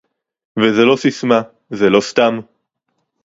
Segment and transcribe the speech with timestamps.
[0.59, 2.39] וזו לא ססמה, זה לא סתם